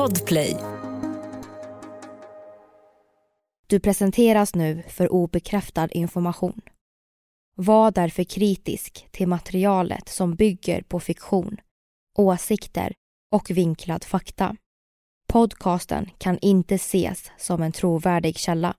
[0.00, 0.56] Podplay.
[3.66, 6.60] Du presenteras nu för obekräftad information.
[7.56, 11.56] Var därför kritisk till materialet som bygger på fiktion,
[12.18, 12.92] åsikter
[13.32, 14.56] och vinklad fakta.
[15.32, 18.74] Podcasten kan inte ses som en trovärdig källa.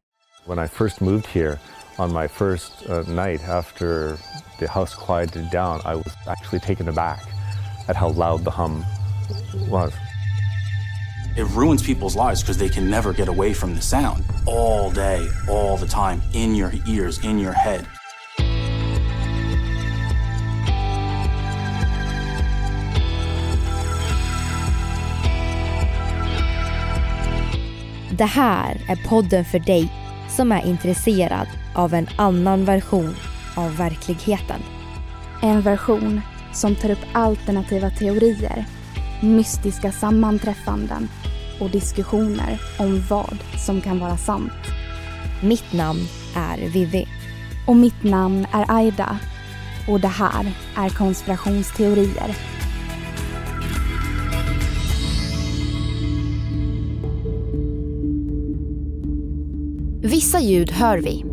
[0.48, 1.60] When I first moved here
[1.98, 4.18] on my first uh, night after
[4.60, 7.22] the house quieted down, I was actually taken aback
[7.88, 8.84] at how loud the hum
[9.72, 9.94] was.
[11.38, 15.28] It ruins people's lives because they can never get away from the sound all day,
[15.50, 17.86] all the time, in your ears, in your head.
[28.12, 29.94] Det här är podden för dig
[30.30, 33.16] som är intresserad av en annan version
[33.56, 34.62] av verkligheten.
[35.42, 36.22] En version
[36.54, 38.66] som tar upp alternativa teorier,
[39.22, 41.10] mystiska sammanträffanden
[41.62, 44.52] och diskussioner om vad som kan vara sant.
[45.44, 46.00] Mitt namn
[46.36, 47.08] är Vivi.
[47.68, 49.20] Och mitt namn är Aida.
[49.88, 52.38] Och det här är konspirationsteorier.
[60.04, 61.26] Vissa ljud hör vi.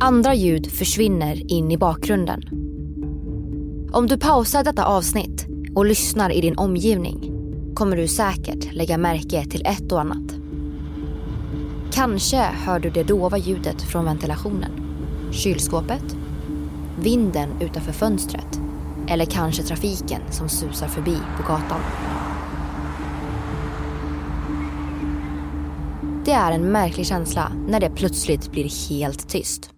[0.00, 2.42] Andra ljud försvinner in i bakgrunden.
[3.92, 7.29] Om du pausar detta avsnitt och lyssnar i din omgivning
[7.80, 10.34] kommer du säkert lägga märke till ett och annat.
[11.92, 14.70] Kanske hör du det dova ljudet från ventilationen,
[15.32, 16.16] kylskåpet,
[17.02, 18.60] vinden utanför fönstret
[19.08, 21.80] eller kanske trafiken som susar förbi på gatan.
[26.24, 29.70] Det är en märklig känsla när det plötsligt blir helt tyst.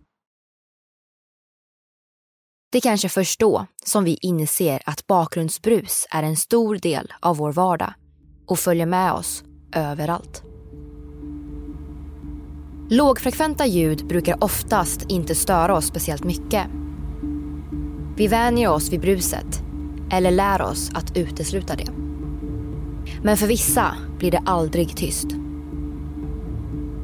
[2.73, 7.37] Det är kanske först då som vi inser att bakgrundsbrus är en stor del av
[7.37, 7.95] vår vardag
[8.47, 10.43] och följer med oss överallt.
[12.91, 16.67] Lågfrekventa ljud brukar oftast inte störa oss speciellt mycket.
[18.17, 19.63] Vi vänjer oss vid bruset
[20.13, 21.89] eller lär oss att utesluta det.
[23.23, 25.27] Men för vissa blir det aldrig tyst.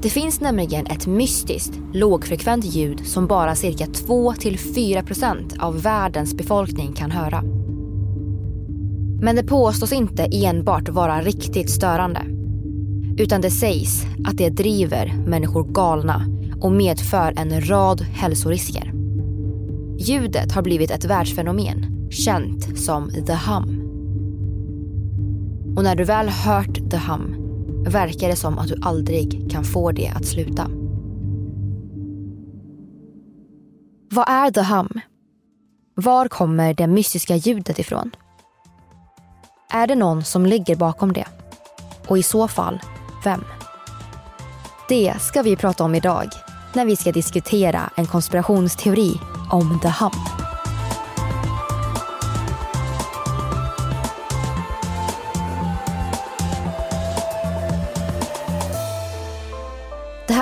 [0.03, 7.11] Det finns nämligen ett mystiskt lågfrekvent ljud som bara cirka 2-4% av världens befolkning kan
[7.11, 7.43] höra.
[9.21, 12.21] Men det påstås inte enbart vara riktigt störande.
[13.19, 16.27] Utan det sägs att det driver människor galna
[16.61, 18.93] och medför en rad hälsorisker.
[19.99, 23.85] Ljudet har blivit ett världsfenomen, känt som the hum.
[25.77, 27.38] Och när du väl hört the hum
[27.87, 30.71] verkar det som att du aldrig kan få det att sluta.
[34.11, 35.01] Vad är the hum?
[35.95, 38.11] Var kommer det mystiska ljudet ifrån?
[39.73, 41.27] Är det någon som ligger bakom det?
[42.07, 42.81] Och i så fall,
[43.25, 43.45] vem?
[44.89, 46.29] Det ska vi prata om idag
[46.75, 50.48] när vi ska diskutera en konspirationsteori om the hum.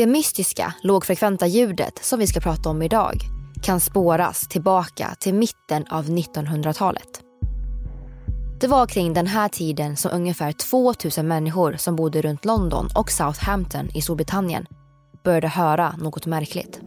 [0.00, 3.14] Det mystiska, lågfrekventa ljudet som vi ska prata om idag
[3.62, 7.20] kan spåras tillbaka till mitten av 1900-talet.
[8.60, 13.10] Det var kring den här tiden som ungefär 2000 människor som bodde runt London och
[13.10, 14.66] Southampton i Storbritannien
[15.24, 16.80] började höra något märkligt.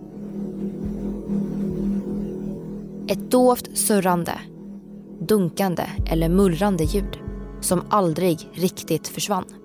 [3.08, 4.40] Ett dovt surrande,
[5.20, 7.20] dunkande eller mullrande ljud
[7.62, 9.63] som aldrig riktigt försvann.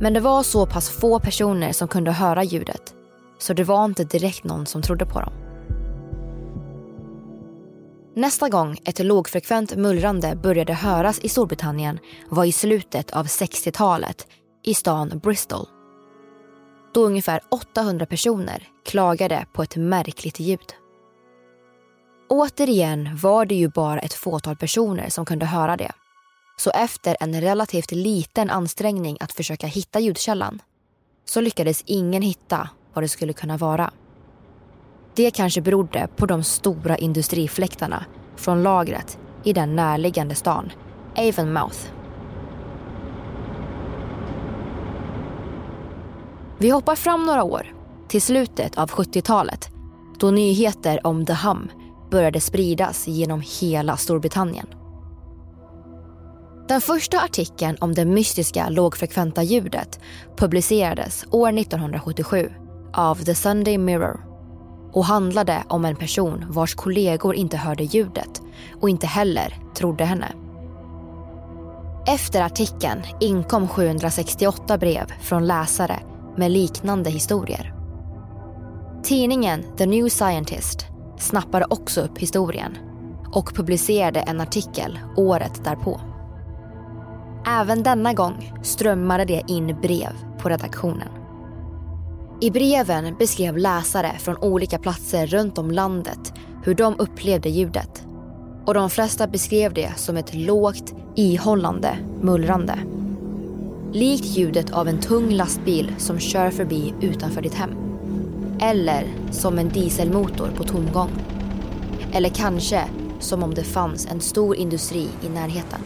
[0.00, 2.94] Men det var så pass få personer som kunde höra ljudet
[3.42, 5.32] så det var inte direkt någon som trodde på dem.
[8.14, 11.98] Nästa gång ett lågfrekvent mullrande började höras i Storbritannien
[12.28, 14.26] var i slutet av 60-talet
[14.64, 15.66] i stan Bristol.
[16.94, 20.74] Då ungefär 800 personer klagade på ett märkligt ljud.
[22.28, 25.92] Återigen var det ju bara ett fåtal personer som kunde höra det.
[26.60, 30.62] Så efter en relativt liten ansträngning att försöka hitta ljudkällan
[31.24, 33.90] så lyckades ingen hitta vad det skulle kunna vara.
[35.14, 38.04] Det kanske berodde på de stora industrifläktarna
[38.36, 40.72] från lagret i den närliggande stan,
[41.16, 41.78] Avonmouth.
[46.58, 47.74] Vi hoppar fram några år,
[48.08, 49.68] till slutet av 70-talet
[50.18, 51.70] då nyheter om The Hum
[52.10, 54.79] började spridas genom hela Storbritannien.
[56.70, 60.00] Den första artikeln om det mystiska lågfrekventa ljudet
[60.36, 62.50] publicerades år 1977
[62.92, 64.20] av The Sunday Mirror
[64.92, 68.42] och handlade om en person vars kollegor inte hörde ljudet
[68.80, 70.32] och inte heller trodde henne.
[72.06, 76.00] Efter artikeln inkom 768 brev från läsare
[76.36, 77.74] med liknande historier.
[79.02, 80.86] Tidningen The New Scientist
[81.18, 82.78] snappade också upp historien
[83.32, 86.09] och publicerade en artikel året därpå.
[87.46, 91.08] Även denna gång strömmade det in brev på redaktionen.
[92.40, 96.32] I breven beskrev läsare från olika platser runt om landet
[96.64, 98.06] hur de upplevde ljudet.
[98.66, 102.78] Och de flesta beskrev det som ett lågt, ihållande mullrande.
[103.92, 107.70] Likt ljudet av en tung lastbil som kör förbi utanför ditt hem.
[108.60, 111.10] Eller som en dieselmotor på tomgång.
[112.12, 112.84] Eller kanske
[113.20, 115.80] som om det fanns en stor industri i närheten.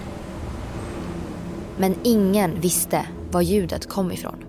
[1.79, 4.45] Men ingen visste var ljudet kom ifrån.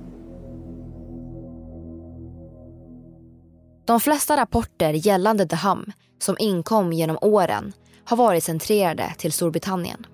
[3.85, 7.73] De flesta rapporter gällande The Hum som inkom genom åren
[8.05, 10.05] har varit centrerade till Storbritannien.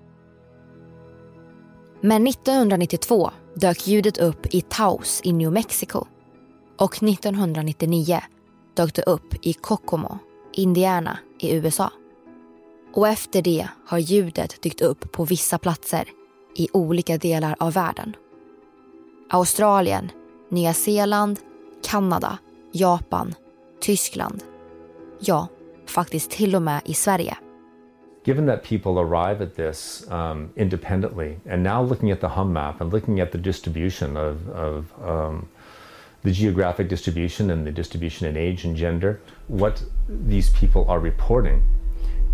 [2.00, 6.06] Men 1992 dök ljudet upp i Taos i New Mexico
[6.78, 8.20] och 1999
[8.76, 10.18] dök det upp i Kokomo,
[10.52, 11.92] Indiana i USA.
[12.94, 16.04] Och efter det har ljudet dykt upp på vissa platser
[16.54, 18.16] i olika delar av världen.
[19.30, 20.10] Australien,
[20.48, 21.38] Nya Zeeland,
[21.84, 22.38] Kanada,
[22.72, 23.34] Japan,
[23.80, 24.42] Tyskland.
[25.18, 25.48] Ja,
[25.86, 27.36] faktiskt till och med i Sverige.
[28.24, 32.80] Given that people arrive at this um, independently, and now looking at the hum map
[32.80, 35.48] and looking at the distribution of, of um,
[36.22, 41.62] the geographic distribution and the distribution in age and gender, what these people are reporting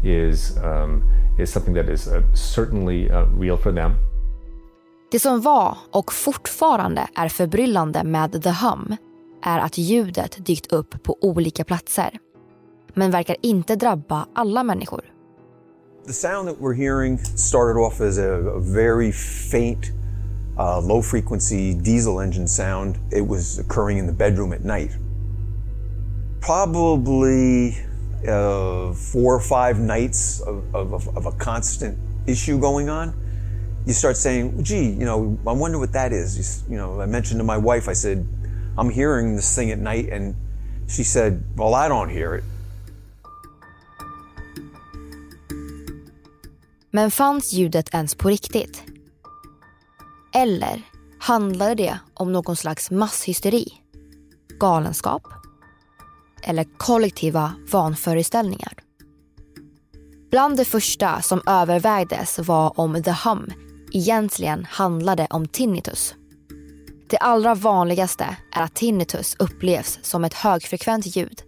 [0.04, 1.02] is, um,
[1.38, 3.92] is something that is uh, certainly uh, real for them.
[5.10, 8.96] Det som var och fortfarande är förbryllande med The Hum
[9.42, 12.18] är att ljudet dykt upp på olika platser.
[12.94, 15.00] Men verkar inte drabba alla människor.
[16.06, 19.12] The sound that we're hearing started off as a, a very
[19.50, 19.84] faint,
[20.58, 22.96] uh, low frequency diesel engine sound.
[23.12, 24.90] It was occurring in the bedroom at night.
[26.40, 27.76] Probably
[28.26, 33.14] uh, four or five nights of, of, of a constant issue going on.
[33.86, 36.64] You start saying, gee, you know, I wonder what that is.
[36.68, 38.26] You know, I mentioned to my wife, I said,
[38.76, 40.36] I'm hearing this thing at night, and
[40.88, 42.44] she said, Well, I don't hear it.
[46.90, 48.82] Men fanns ljudet ens på riktigt?
[50.34, 50.82] Eller
[51.18, 53.64] handlade det om någon slags masshysteri?
[54.58, 55.22] Galenskap?
[56.42, 58.72] Eller kollektiva vanföreställningar?
[60.30, 63.52] Bland det första som övervägdes var om The Hum
[63.92, 66.14] egentligen handlade om tinnitus.
[67.10, 71.42] Det allra vanligaste är att tinnitus upplevs som ett högfrekvent ljud.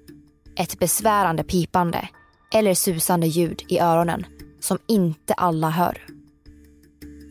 [0.57, 2.09] Ett besvärande pipande
[2.55, 4.27] eller susande ljud i öronen
[4.61, 6.07] som inte alla hör.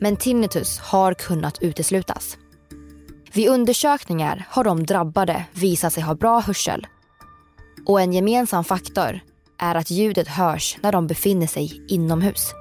[0.02, 2.38] Men tinnitus har kunnat uteslutas.
[3.34, 6.88] Vid undersökningar har de drabbade visat sig ha bra hörsel.
[7.86, 9.20] Och en gemensam faktor
[9.60, 12.54] är att ljudet hörs när de befinner sig inomhus.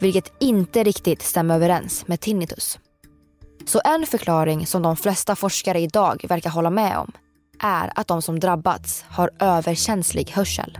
[0.00, 2.78] Vilket inte riktigt stämmer överens med tinnitus.
[3.66, 7.12] Så en förklaring som de flesta forskare idag verkar hålla med om
[7.62, 10.78] är att de som drabbats har överkänslig hörsel.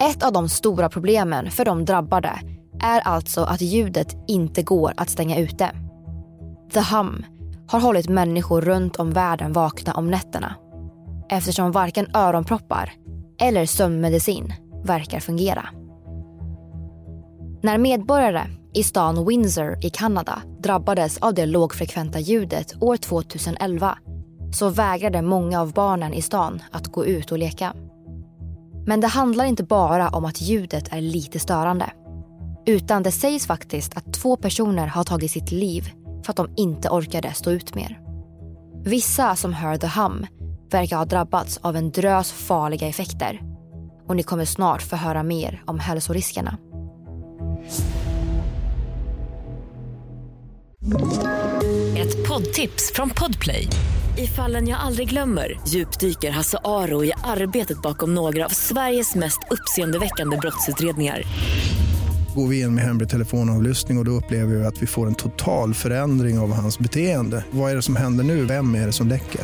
[0.00, 2.40] Ett av de stora problemen för de drabbade
[2.80, 5.70] är alltså att ljudet inte går att stänga ute.
[6.72, 7.24] The Hum
[7.68, 10.54] har hållit människor runt om världen vakna om nätterna
[11.32, 12.92] eftersom varken öronproppar
[13.40, 15.68] eller sömnmedicin verkar fungera.
[17.62, 18.42] När medborgare
[18.74, 23.98] i stan Windsor i Kanada drabbades av det lågfrekventa ljudet år 2011
[24.52, 27.74] så vägrade många av barnen i stan att gå ut och leka.
[28.86, 31.92] Men det handlar inte bara om att ljudet är lite störande.
[32.66, 35.90] Utan det sägs faktiskt att två personer har tagit sitt liv
[36.24, 38.00] för att de inte orkade stå ut mer.
[38.84, 40.26] Vissa som hör The Hum
[40.74, 43.40] verkar ha drabbats av en drös farliga effekter.
[44.08, 46.58] Och ni kommer snart få höra mer om hälsoriskerna.
[51.96, 53.68] Ett poddtips från Podplay.
[54.18, 59.38] I fallen jag aldrig glömmer djupdyker Hasse Aro i arbetet bakom några av Sveriges mest
[59.50, 61.22] uppseendeväckande brottsutredningar.
[62.34, 65.14] Går vi in med hemlig telefonavlyssning och, och då upplever vi att vi får en
[65.14, 67.44] total förändring av hans beteende.
[67.50, 68.44] Vad är det som händer nu?
[68.44, 69.40] Vem är det som läcker?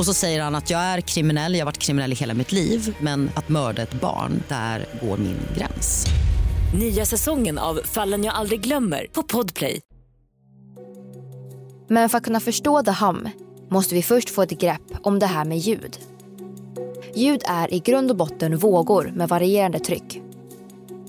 [0.00, 2.52] Och så säger han att jag är kriminell, jag har varit kriminell i hela mitt
[2.52, 6.06] liv men att mörda ett barn, där går min gräns.
[6.78, 9.80] Nya säsongen av Fallen jag aldrig glömmer på Podplay.
[11.88, 13.28] Men för att kunna förstå The Hum
[13.70, 15.98] måste vi först få ett grepp om det här med ljud.
[17.14, 20.22] Ljud är i grund och botten vågor med varierande tryck.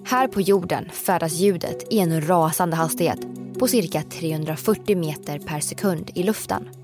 [0.05, 3.19] Här på jorden färdas ljudet i en rasande hastighet
[3.60, 6.80] på cirka 340 meter per sekund i luften.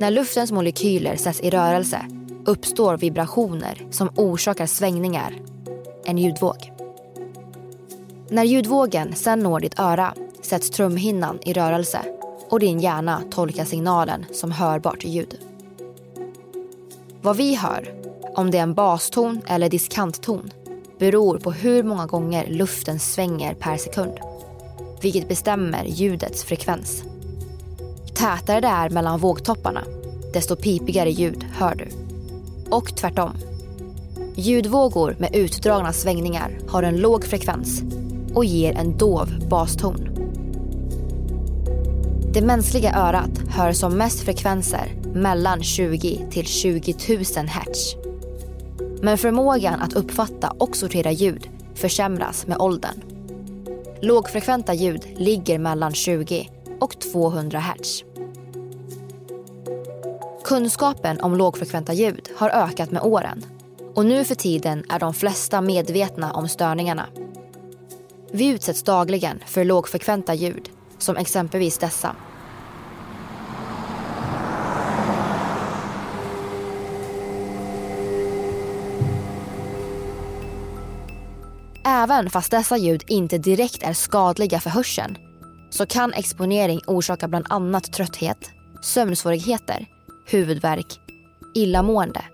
[0.00, 2.06] När luftens molekyler sätts i rörelse
[2.44, 5.38] uppstår vibrationer som orsakar svängningar,
[6.04, 6.72] en ljudvåg.
[8.28, 12.00] När ljudvågen sen når ditt öra sätts trumhinnan i rörelse
[12.48, 15.38] och din hjärna tolkar signalen som hörbart ljud.
[17.22, 17.94] Vad vi hör,
[18.34, 20.50] om det är en baston eller diskantton
[20.98, 24.18] beror på hur många gånger luften svänger per sekund.
[25.02, 27.02] Vilket bestämmer ljudets frekvens.
[28.20, 29.84] Ju tätare det är mellan vågtopparna,
[30.32, 31.88] desto pipigare ljud hör du.
[32.70, 33.32] Och tvärtom.
[34.34, 37.82] Ljudvågor med utdragna svängningar har en låg frekvens
[38.34, 40.08] och ger en dov baston.
[42.32, 46.94] Det mänskliga örat hör som mest frekvenser mellan 20 till 20
[47.36, 47.96] 000 hertz.
[49.02, 53.02] Men förmågan att uppfatta och sortera ljud försämras med åldern.
[54.02, 56.48] Lågfrekventa ljud ligger mellan 20
[56.80, 58.04] och 200 hertz.
[60.44, 63.44] Kunskapen om lågfrekventa ljud har ökat med åren
[63.94, 67.06] och nu för tiden är de flesta medvetna om störningarna.
[68.32, 72.16] Vi utsätts dagligen för lågfrekventa ljud som exempelvis dessa.
[81.84, 85.18] Även fast dessa ljud inte direkt är skadliga för hörseln
[85.70, 88.50] så kan exponering orsaka bland annat trötthet,
[88.82, 89.86] sömnsvårigheter,
[90.26, 91.00] huvudvärk,
[91.54, 92.24] illamående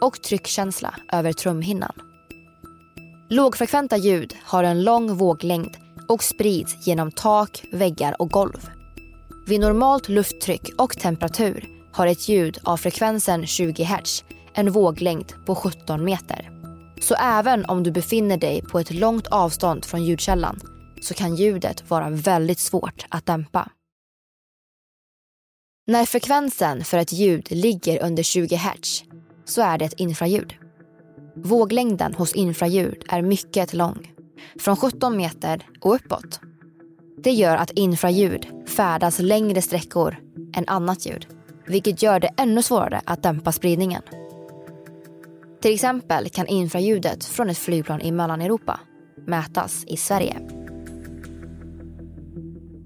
[0.00, 1.92] och tryckkänsla över trumhinnan.
[3.28, 5.76] Lågfrekventa ljud har en lång våglängd
[6.08, 8.70] och sprids genom tak, väggar och golv.
[9.46, 15.54] Vid normalt lufttryck och temperatur har ett ljud av frekvensen 20 Hz en våglängd på
[15.54, 16.50] 17 meter.
[17.00, 20.60] Så även om du befinner dig på ett långt avstånd från ljudkällan
[21.02, 23.68] så kan ljudet vara väldigt svårt att dämpa.
[25.86, 29.04] När frekvensen för ett ljud ligger under 20 Hz
[29.44, 30.54] så är det ett infraljud.
[31.36, 34.12] Våglängden hos infraljud är mycket lång,
[34.60, 36.40] från 17 meter och uppåt.
[37.22, 40.16] Det gör att infraljud färdas längre sträckor
[40.56, 41.26] än annat ljud,
[41.66, 44.02] vilket gör det ännu svårare att dämpa spridningen.
[45.62, 48.80] Till exempel kan infraljudet från ett flygplan i Mellaneuropa
[49.26, 50.36] mätas i Sverige.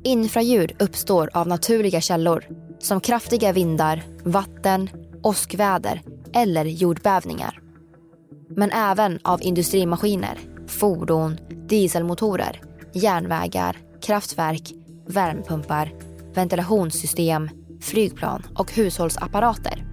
[0.05, 4.89] Infraljud uppstår av naturliga källor som kraftiga vindar, vatten,
[5.23, 6.03] åskväder
[6.35, 7.61] eller jordbävningar.
[8.49, 11.37] Men även av industrimaskiner, fordon,
[11.69, 12.61] dieselmotorer,
[12.95, 14.73] järnvägar, kraftverk,
[15.07, 15.93] värmepumpar,
[16.35, 19.87] ventilationssystem, flygplan och hushållsapparater.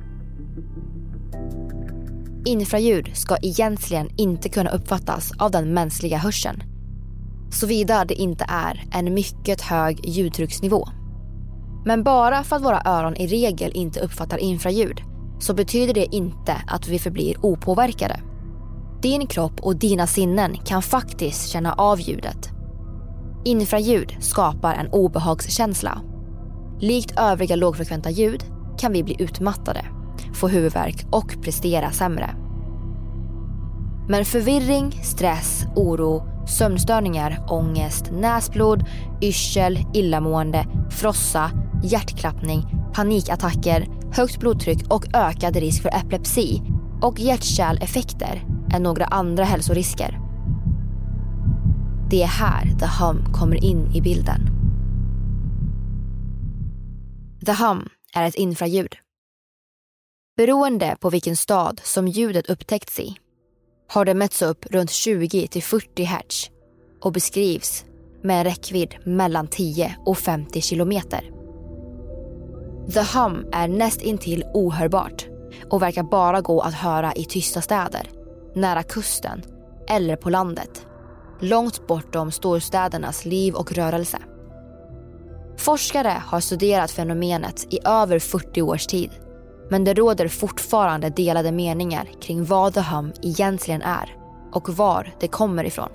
[2.45, 6.63] Infraljud ska egentligen inte kunna uppfattas av den mänskliga hörseln
[7.53, 10.89] såvida det inte är en mycket hög ljudtrycksnivå.
[11.85, 15.01] Men bara för att våra öron i regel inte uppfattar infraljud
[15.39, 18.19] så betyder det inte att vi förblir opåverkade.
[19.01, 22.49] Din kropp och dina sinnen kan faktiskt känna av ljudet.
[23.45, 26.01] Infraljud skapar en obehagskänsla.
[26.79, 28.43] Likt övriga lågfrekventa ljud
[28.77, 29.85] kan vi bli utmattade,
[30.33, 32.35] få huvudvärk och prestera sämre.
[34.09, 38.85] Men förvirring, stress, oro, sömnstörningar, ångest, näsblod,
[39.21, 41.51] yrsel, illamående, frossa,
[41.83, 46.61] hjärtklappning, panikattacker, högt blodtryck och ökad risk för epilepsi
[47.01, 50.19] och hjärt-kärleffekter är några andra hälsorisker.
[52.09, 54.41] Det är här The Hum kommer in i bilden.
[57.45, 58.95] The Hum är ett infraljud.
[60.37, 63.15] Beroende på vilken stad som ljudet upptäckts i
[63.87, 66.49] har det mätts upp runt 20 till 40 hertz
[67.01, 67.85] och beskrivs
[68.23, 71.42] med en räckvidd mellan 10 och 50 kilometer.
[72.91, 75.27] The Hum är näst intill ohörbart
[75.69, 78.09] och verkar bara gå att höra i tysta städer,
[78.55, 79.41] nära kusten
[79.89, 80.87] eller på landet.
[81.39, 84.17] Långt bortom storstädernas liv och rörelse.
[85.57, 89.09] Forskare har studerat fenomenet i över 40 års tid.
[89.69, 94.17] Men det råder fortfarande delade meningar kring vad the hum egentligen är
[94.53, 95.89] och var det kommer ifrån.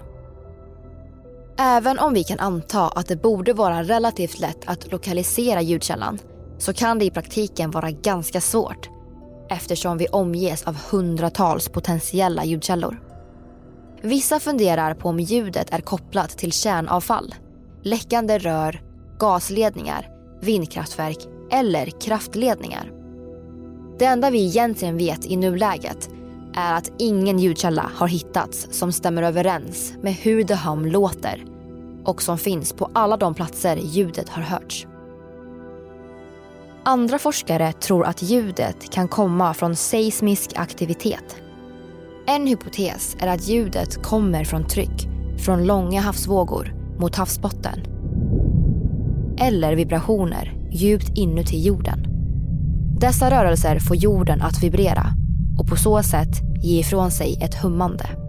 [1.58, 6.18] Även om vi kan anta att det borde vara relativt lätt att lokalisera ljudkällan
[6.58, 8.88] så kan det i praktiken vara ganska svårt
[9.50, 13.00] eftersom vi omges av hundratals potentiella ljudkällor.
[14.02, 17.34] Vissa funderar på om ljudet är kopplat till kärnavfall,
[17.82, 18.82] läckande rör,
[19.18, 20.08] gasledningar,
[20.42, 21.18] vindkraftverk
[21.50, 22.92] eller kraftledningar.
[23.98, 26.10] Det enda vi egentligen vet i nuläget
[26.54, 31.44] är att ingen ljudkälla har hittats som stämmer överens med hur The Hum låter
[32.04, 34.86] och som finns på alla de platser ljudet har hörts.
[36.84, 41.36] Andra forskare tror att ljudet kan komma från seismisk aktivitet.
[42.26, 45.08] En hypotes är att ljudet kommer från tryck
[45.38, 47.80] från långa havsvågor mot havsbotten.
[49.38, 52.04] Eller vibrationer djupt inuti jorden.
[53.00, 55.06] Dessa rörelser får jorden att vibrera
[55.58, 58.27] och på så sätt ge ifrån sig ett hummande.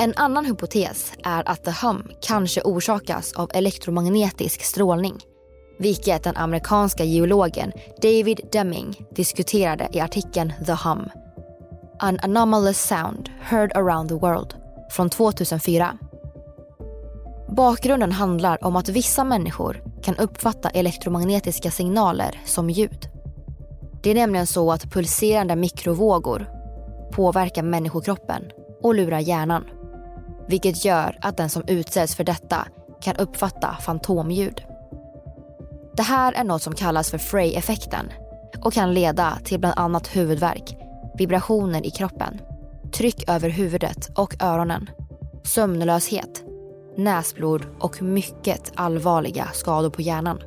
[0.00, 5.18] En annan hypotes är att the hum kanske orsakas av elektromagnetisk strålning.
[5.78, 11.10] Vilket den amerikanska geologen David Deming diskuterade i artikeln The Hum.
[11.98, 14.54] An anomalous sound heard around the world
[14.90, 15.98] från 2004.
[17.48, 23.08] Bakgrunden handlar om att vissa människor kan uppfatta elektromagnetiska signaler som ljud.
[24.02, 26.46] Det är nämligen så att pulserande mikrovågor
[27.12, 28.42] påverkar människokroppen
[28.82, 29.64] och lurar hjärnan.
[30.48, 32.68] Vilket gör att den som utsätts för detta
[33.00, 34.62] kan uppfatta fantomljud.
[35.96, 38.12] Det här är något som kallas för Frey-effekten
[38.64, 40.76] och kan leda till bland annat huvudvärk,
[41.18, 42.40] vibrationer i kroppen,
[42.92, 44.90] tryck över huvudet och öronen,
[45.42, 46.44] sömnlöshet,
[46.96, 50.42] näsblod och mycket allvarliga skador på hjärnan.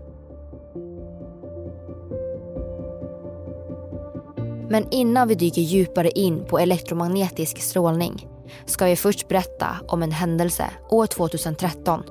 [4.69, 8.30] Men innan vi dyker djupare in på elektromagnetisk strålning
[8.65, 12.03] ska vi först berätta om en händelse år 2013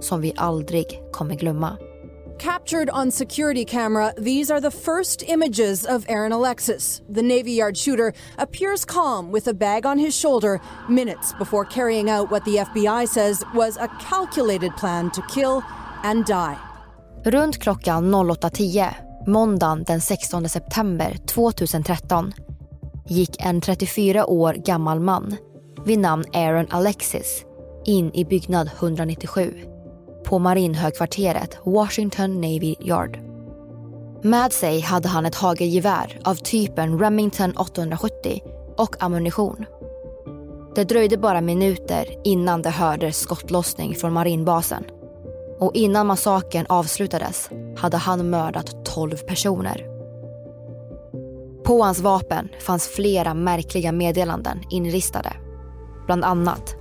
[0.00, 1.76] som vi aldrig kommer glömma.
[2.38, 7.02] Captured on security camera, these are the first images of Aaron Alexis.
[7.14, 12.10] The Navy Yard shooter appears calm with a bag on his shoulder minutes before carrying
[12.10, 15.62] out what the FBI says was a calculated plan to kill
[16.04, 16.56] and die.
[17.24, 18.94] Runt klockan 08.10
[19.26, 22.32] måndagen den 16 september 2013
[23.08, 25.36] gick en 34 år gammal man
[25.88, 27.44] vid namn Aaron Alexis
[27.84, 29.54] in i byggnad 197
[30.24, 33.18] på marinhögkvarteret Washington Navy Yard.
[34.22, 38.42] Med sig hade han ett hagelgevär av typen Remington 870
[38.76, 39.64] och ammunition.
[40.74, 44.84] Det dröjde bara minuter innan det hördes skottlossning från marinbasen.
[45.58, 49.86] Och innan massakern avslutades hade han mördat 12 personer.
[51.64, 55.32] På hans vapen fanns flera märkliga meddelanden inristade.
[56.08, 56.76] Bland annat,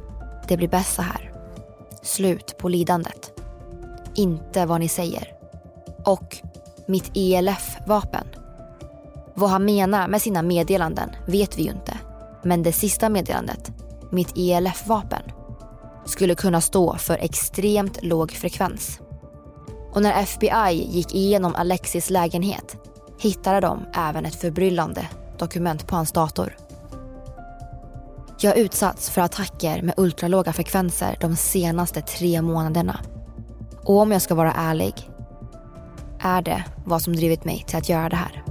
[0.47, 1.31] det blir bäst så här.
[2.01, 3.31] Slut på lidandet.
[4.15, 5.33] Inte vad ni säger.
[6.05, 6.37] Och
[6.85, 8.27] mitt ELF-vapen.
[9.33, 11.97] Vad han menar med sina meddelanden vet vi ju inte.
[12.43, 13.71] Men det sista meddelandet,
[14.11, 15.23] mitt ELF-vapen,
[16.05, 18.99] skulle kunna stå för extremt låg frekvens.
[19.93, 22.77] Och när FBI gick igenom Alexis lägenhet
[23.19, 26.57] hittade de även ett förbryllande dokument på hans dator.
[28.39, 32.99] Jag har utsatts för attacker med ultralåga frekvenser de senaste tre månaderna.
[33.83, 34.93] Och om jag ska vara ärlig
[36.19, 38.43] är det vad som drivit mig till att göra det här.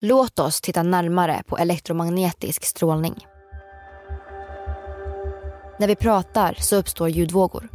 [0.00, 3.26] Låt oss titta närmare på elektromagnetisk strålning.
[5.78, 7.68] När vi pratar så uppstår ljudvågor.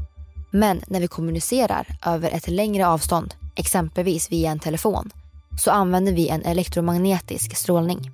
[0.52, 5.12] Men när vi kommunicerar över ett längre avstånd, exempelvis via en telefon,
[5.60, 8.12] så använder vi en elektromagnetisk strålning.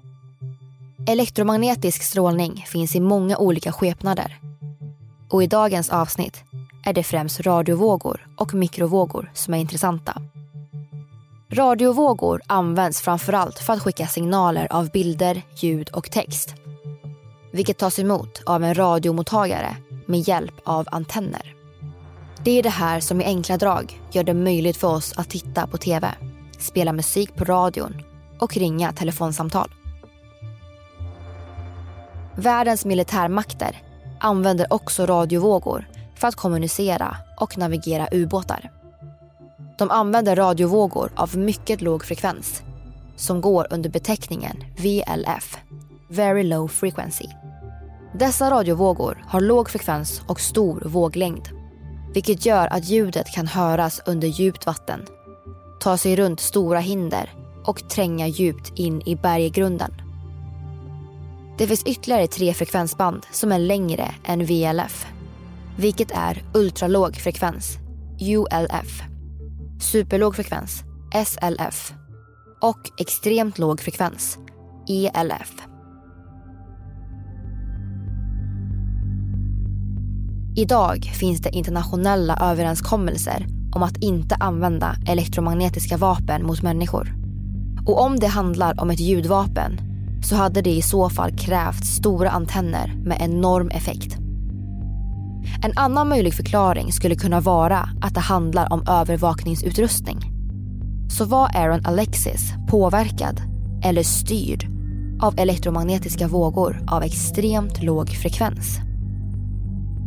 [1.07, 4.39] Elektromagnetisk strålning finns i många olika skepnader.
[5.29, 6.43] Och i dagens avsnitt
[6.85, 10.21] är det främst radiovågor och mikrovågor som är intressanta.
[11.51, 16.53] Radiovågor används framförallt för att skicka signaler av bilder, ljud och text.
[17.51, 21.55] Vilket tas emot av en radiomottagare med hjälp av antenner.
[22.43, 25.67] Det är det här som i enkla drag gör det möjligt för oss att titta
[25.67, 26.11] på TV,
[26.65, 28.01] spela musik på radion
[28.39, 29.69] och ringa telefonsamtal.
[32.35, 33.81] Världens militärmakter
[34.19, 38.71] använder också radiovågor för att kommunicera och navigera ubåtar.
[39.77, 42.63] De använder radiovågor av mycket låg frekvens,
[43.15, 45.57] som går under beteckningen VLF,
[46.09, 47.27] Very Low Frequency.
[48.13, 51.49] Dessa radiovågor har låg frekvens och stor våglängd
[52.15, 55.05] vilket gör att ljudet kan höras under djupt vatten,
[55.79, 57.33] ta sig runt stora hinder
[57.65, 59.91] och tränga djupt in i berggrunden.
[61.57, 65.05] Det finns ytterligare tre frekvensband som är längre än VLF,
[65.77, 67.77] vilket är ultralåg frekvens,
[68.19, 69.03] ULF,
[69.79, 70.83] superlåg frekvens,
[71.25, 71.93] SLF
[72.61, 74.37] och extremt låg frekvens,
[74.89, 75.53] ELF.
[80.57, 87.13] Idag finns det internationella överenskommelser om att inte använda elektromagnetiska vapen mot människor.
[87.85, 89.79] Och om det handlar om ett ljudvapen
[90.23, 94.17] så hade det i så fall krävt stora antenner med enorm effekt.
[95.63, 100.19] En annan möjlig förklaring skulle kunna vara att det handlar om övervakningsutrustning.
[101.09, 103.41] Så var Aaron Alexis påverkad
[103.83, 104.67] eller styrd
[105.21, 108.79] av elektromagnetiska vågor av extremt låg frekvens?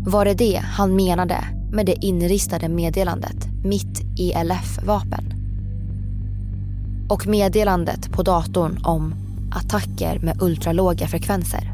[0.07, 5.25] Var det det han menade med det inristade meddelandet mitt i LF-vapen?
[7.09, 9.15] Och meddelandet på datorn om
[9.55, 11.73] attacker med ultralåga frekvenser.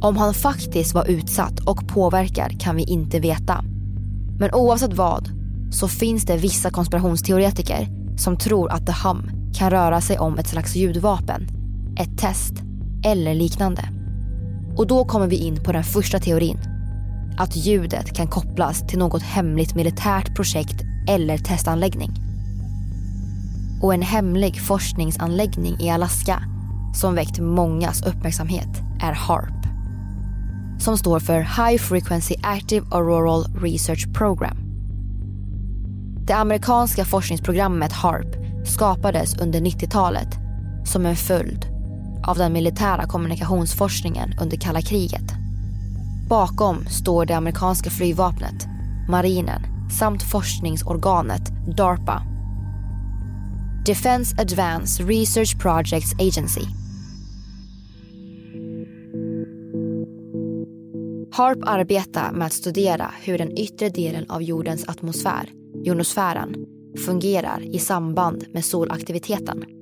[0.00, 3.64] Om han faktiskt var utsatt och påverkad kan vi inte veta.
[4.38, 5.30] Men oavsett vad
[5.70, 10.48] så finns det vissa konspirationsteoretiker som tror att The Hum kan röra sig om ett
[10.48, 11.46] slags ljudvapen,
[11.98, 12.54] ett test
[13.04, 13.97] eller liknande.
[14.78, 16.58] Och då kommer vi in på den första teorin.
[17.38, 22.10] Att ljudet kan kopplas till något hemligt militärt projekt eller testanläggning.
[23.82, 26.42] Och en hemlig forskningsanläggning i Alaska
[26.94, 28.68] som väckt mångas uppmärksamhet
[29.02, 29.66] är HARP.
[30.80, 34.56] Som står för High Frequency Active Auroral Research Program.
[36.26, 38.36] Det amerikanska forskningsprogrammet HARP
[38.66, 40.28] skapades under 90-talet
[40.84, 41.77] som en följd
[42.26, 45.32] av den militära kommunikationsforskningen under kalla kriget.
[46.28, 48.66] Bakom står det amerikanska flygvapnet,
[49.08, 49.62] marinen
[49.98, 51.42] samt forskningsorganet
[51.76, 52.22] DARPA.
[53.86, 56.66] Defense Advanced Research Projects Agency.
[61.32, 65.50] HARP arbetar med att studera hur den yttre delen av jordens atmosfär,
[65.84, 66.54] jonosfären,
[67.06, 69.77] fungerar i samband med solaktiviteten.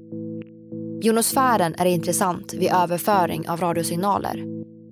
[1.03, 4.45] Jonosfären är intressant vid överföring av radiosignaler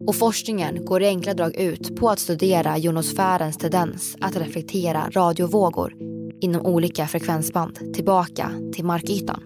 [0.06, 5.94] och forskningen går i enkla drag ut på att studera jonosfärens tendens att reflektera radiovågor
[6.40, 9.40] inom olika frekvensband tillbaka till markytan.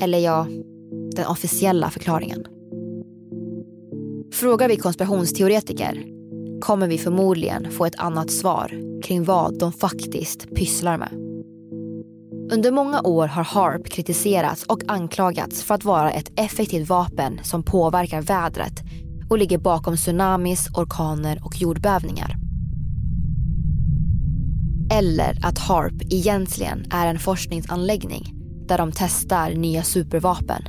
[0.00, 0.46] Eller ja,
[1.16, 2.46] den officiella förklaringen.
[4.32, 6.04] Frågar vi konspirationsteoretiker
[6.60, 11.21] kommer vi förmodligen få ett annat svar kring vad de faktiskt pysslar med.
[12.54, 17.62] Under många år har HARP kritiserats och anklagats för att vara ett effektivt vapen som
[17.62, 18.82] påverkar vädret
[19.30, 22.36] och ligger bakom tsunamis, orkaner och jordbävningar.
[24.92, 28.34] Eller att HARP egentligen är en forskningsanläggning
[28.68, 30.62] där de testar nya supervapen.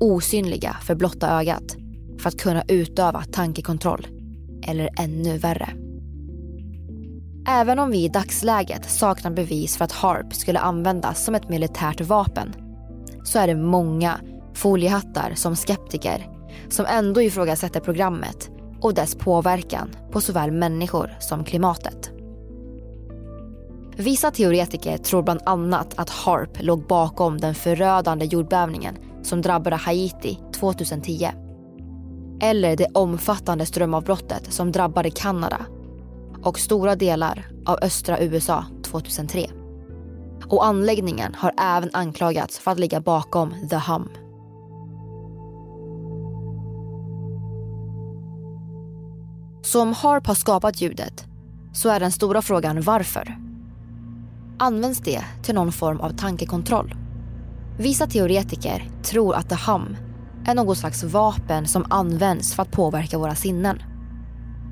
[0.00, 1.76] Osynliga för blotta ögat
[2.18, 4.06] för att kunna utöva tankekontroll.
[4.66, 5.89] Eller ännu värre.
[7.48, 12.00] Även om vi i dagsläget saknar bevis för att HARP skulle användas som ett militärt
[12.00, 12.54] vapen
[13.24, 14.20] så är det många
[14.54, 16.28] foliehattar som skeptiker
[16.68, 18.50] som ändå ifrågasätter programmet
[18.80, 22.10] och dess påverkan på såväl människor som klimatet.
[23.96, 30.38] Vissa teoretiker tror bland annat att HARP låg bakom den förödande jordbävningen som drabbade Haiti
[30.54, 31.30] 2010.
[32.40, 35.66] Eller det omfattande strömavbrottet som drabbade Kanada
[36.42, 39.50] och stora delar av östra USA 2003.
[40.46, 44.08] Och anläggningen har även anklagats för att ligga bakom The Hum.
[49.62, 51.24] Så om HARP har skapat ljudet
[51.72, 53.38] så är den stora frågan varför.
[54.58, 56.94] Används det till någon form av tankekontroll?
[57.78, 59.96] Vissa teoretiker tror att The Hum
[60.46, 63.82] är något slags vapen som används för att påverka våra sinnen.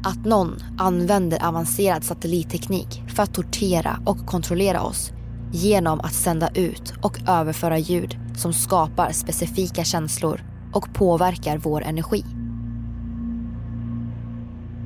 [0.04, 5.12] Att någon använder avancerad satellitteknik för att tortera och kontrollera oss
[5.52, 10.40] genom att sända ut och överföra ljud som skapar specifika känslor
[10.72, 12.24] och påverkar vår energi.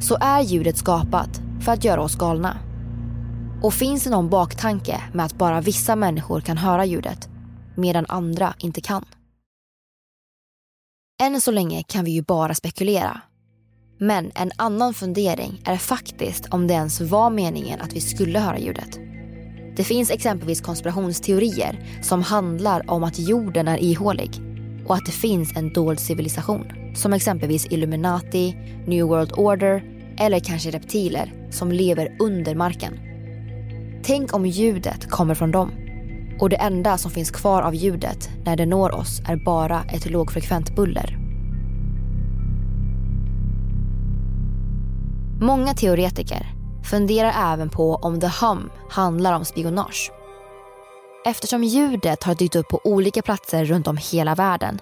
[0.00, 2.58] Så är ljudet skapat för att göra oss galna.
[3.62, 7.28] Och finns det någon baktanke med att bara vissa människor kan höra ljudet
[7.76, 9.04] medan andra inte kan?
[11.22, 13.20] Än så länge kan vi ju bara spekulera.
[14.02, 18.58] Men en annan fundering är faktiskt om det ens var meningen att vi skulle höra
[18.58, 18.98] ljudet.
[19.76, 24.30] Det finns exempelvis konspirationsteorier som handlar om att jorden är ihålig
[24.86, 29.84] och att det finns en dold civilisation som exempelvis Illuminati, New World Order
[30.18, 32.98] eller kanske reptiler som lever under marken.
[34.04, 35.70] Tänk om ljudet kommer från dem
[36.40, 40.10] och det enda som finns kvar av ljudet när det når oss är bara ett
[40.10, 41.21] lågfrekvent buller.
[45.42, 46.52] Många teoretiker
[46.90, 50.12] funderar även på om The Hum handlar om spionage.
[51.26, 54.78] Eftersom ljudet har dykt upp på olika platser runt om hela världen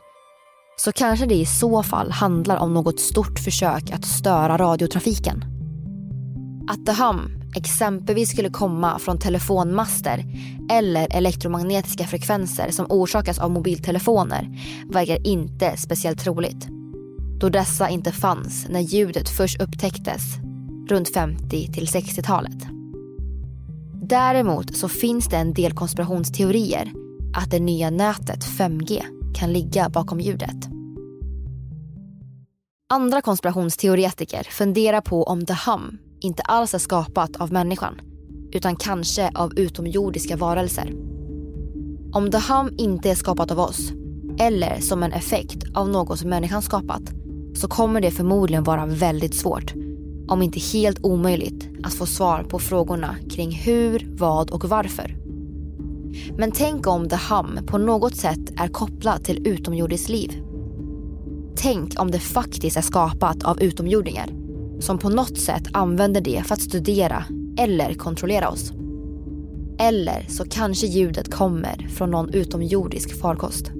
[0.76, 5.44] så kanske det i så fall handlar om något stort försök att störa radiotrafiken.
[6.70, 10.24] Att The Hum exempelvis skulle komma från telefonmaster
[10.70, 14.48] eller elektromagnetiska frekvenser som orsakas av mobiltelefoner
[14.92, 16.66] verkar inte speciellt troligt.
[17.40, 20.22] Då dessa inte fanns när ljudet först upptäcktes
[20.90, 22.66] runt 50 till 60-talet.
[24.02, 26.92] Däremot så finns det en del konspirationsteorier
[27.36, 29.02] att det nya nätet 5G
[29.34, 30.68] kan ligga bakom ljudet.
[32.92, 38.00] Andra konspirationsteoretiker funderar på om The Hum inte alls är skapat av människan
[38.52, 40.92] utan kanske av utomjordiska varelser.
[42.12, 43.92] Om The Hum inte är skapat av oss
[44.38, 47.02] eller som en effekt av något som människan skapat
[47.54, 49.74] så kommer det förmodligen vara väldigt svårt
[50.30, 55.16] om inte helt omöjligt att få svar på frågorna kring hur, vad och varför.
[56.38, 60.42] Men tänk om The Hum på något sätt är kopplat till utomjordiskt liv.
[61.56, 64.30] Tänk om det faktiskt är skapat av utomjordingar
[64.80, 67.24] som på något sätt använder det för att studera
[67.58, 68.72] eller kontrollera oss.
[69.78, 73.70] Eller så kanske ljudet kommer från någon utomjordisk farkost.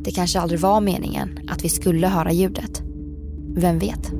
[0.00, 2.82] Det kanske aldrig var meningen att vi skulle höra ljudet.
[3.56, 4.19] Vem vet?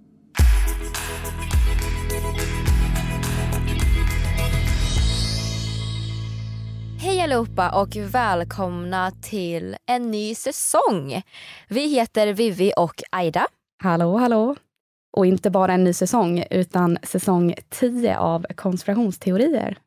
[7.01, 11.21] Hej allihopa och välkomna till en ny säsong.
[11.67, 13.47] Vi heter Vivi och Aida.
[13.83, 14.55] Hallå, hallå.
[15.17, 19.77] Och inte bara en ny säsong, utan säsong 10 av konspirationsteorier.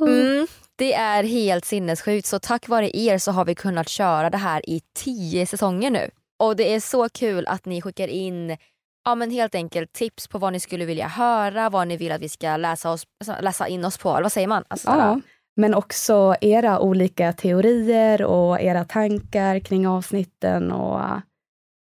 [0.00, 4.38] Mm, det är helt sinnessjukt, så tack vare er så har vi kunnat köra det
[4.38, 6.10] här i 10 säsonger nu.
[6.38, 8.56] Och det är så kul att ni skickar in
[9.04, 12.22] ja, men helt enkelt tips på vad ni skulle vilja höra, vad ni vill att
[12.22, 13.06] vi ska läsa, oss,
[13.40, 14.10] läsa in oss på.
[14.10, 14.64] Eller vad säger man?
[14.68, 15.20] Alltså, Ja,
[15.56, 21.00] men också era olika teorier och era tankar kring avsnitten och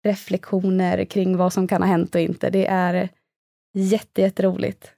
[0.04, 2.50] reflektioner kring vad som kan ha hänt och inte.
[2.50, 3.08] Det är
[3.74, 4.92] jätte, jätteroligt.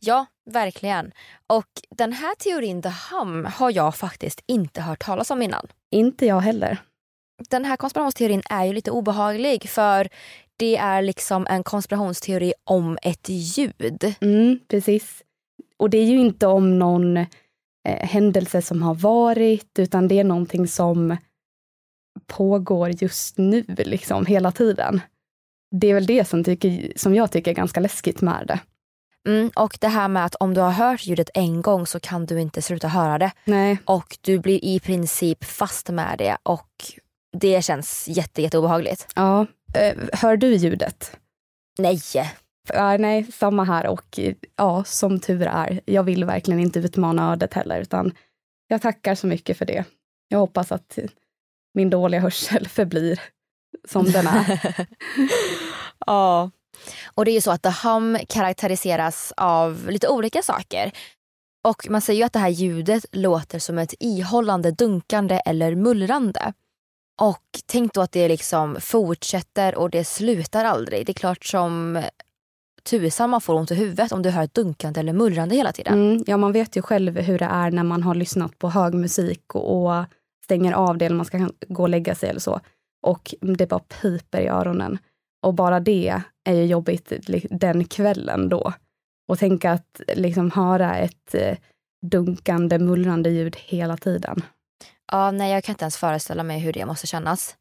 [0.00, 1.12] Ja, verkligen.
[1.46, 5.66] Och den här teorin The Hum har jag faktiskt inte hört talas om innan.
[5.90, 6.78] Inte jag heller.
[7.48, 10.08] Den här konspirationsteorin är ju lite obehaglig för
[10.56, 14.14] det är liksom en konspirationsteori om ett ljud.
[14.20, 15.22] Mm, precis.
[15.76, 17.26] Och det är ju inte om någon
[17.88, 21.16] eh, händelse som har varit, utan det är någonting som
[22.26, 25.00] pågår just nu, liksom hela tiden.
[25.70, 28.60] Det är väl det som, tycker, som jag tycker är ganska läskigt med det.
[29.28, 32.26] Mm, och det här med att om du har hört ljudet en gång så kan
[32.26, 33.32] du inte sluta höra det.
[33.44, 33.78] Nej.
[33.84, 36.68] Och du blir i princip fast med det och
[37.32, 39.06] det känns jätte, jätte obehagligt.
[39.14, 39.46] Ja.
[39.74, 41.16] Eh, Hör du ljudet?
[41.78, 42.00] Nej.
[42.74, 44.20] Ja, nej, samma här och
[44.56, 45.80] ja, som tur är.
[45.84, 48.12] Jag vill verkligen inte utmana ödet heller, utan
[48.68, 49.84] jag tackar så mycket för det.
[50.28, 50.98] Jag hoppas att
[51.74, 53.20] min dåliga hörsel förblir
[53.88, 54.86] som den är.
[56.06, 56.50] Ja.
[57.14, 60.92] Och det är ju så att The Hum karaktäriseras av lite olika saker.
[61.68, 66.52] Och man säger ju att det här ljudet låter som ett ihållande dunkande eller mullrande.
[67.20, 71.06] Och tänk då att det liksom fortsätter och det slutar aldrig.
[71.06, 72.02] Det är klart som
[72.82, 76.10] tusan man får ont i huvudet om du hör ett dunkande eller mullrande hela tiden.
[76.10, 78.94] Mm, ja, man vet ju själv hur det är när man har lyssnat på hög
[78.94, 80.04] musik och, och
[80.44, 82.60] stänger av det eller man ska gå och lägga sig eller så.
[83.02, 84.98] Och det bara piper i öronen.
[85.42, 87.12] Och bara det är ju jobbigt
[87.50, 88.72] den kvällen då.
[89.28, 91.56] Och tänka att liksom höra ett eh,
[92.06, 94.42] dunkande, mullrande ljud hela tiden.
[95.12, 97.56] Ja, nej, jag kan inte ens föreställa mig hur det måste kännas.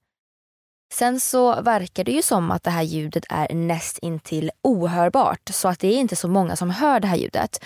[0.93, 5.67] Sen så verkar det ju som att det här ljudet är näst intill ohörbart så
[5.67, 7.63] att det är inte så många som hör det här ljudet.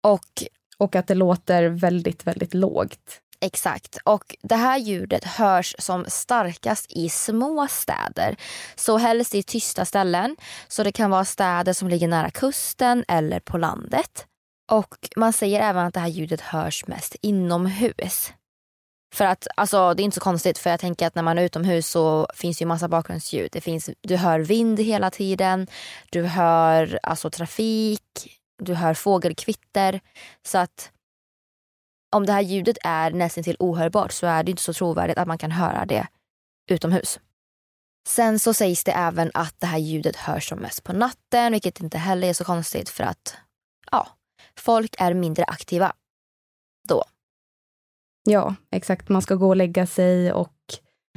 [0.00, 0.42] Och,
[0.78, 3.20] och att det låter väldigt, väldigt lågt.
[3.40, 3.98] Exakt.
[4.04, 8.36] Och det här ljudet hörs som starkast i små städer.
[8.76, 10.36] Så helst i tysta ställen.
[10.68, 14.26] Så det kan vara städer som ligger nära kusten eller på landet.
[14.70, 18.32] Och man säger även att det här ljudet hörs mest inomhus.
[19.14, 21.42] För att alltså, det är inte så konstigt för jag tänker att när man är
[21.42, 23.48] utomhus så finns det ju massa bakgrundsljud.
[23.52, 25.66] Det finns, du hör vind hela tiden,
[26.10, 30.00] du hör alltså trafik, du hör fågelkvitter.
[30.42, 30.92] Så att
[32.16, 35.28] om det här ljudet är nästan till ohörbart så är det inte så trovärdigt att
[35.28, 36.06] man kan höra det
[36.70, 37.20] utomhus.
[38.08, 41.80] Sen så sägs det även att det här ljudet hörs som mest på natten, vilket
[41.80, 43.36] inte heller är så konstigt för att
[43.90, 44.08] ja,
[44.56, 45.92] folk är mindre aktiva.
[48.30, 49.08] Ja, exakt.
[49.08, 50.54] Man ska gå och lägga sig och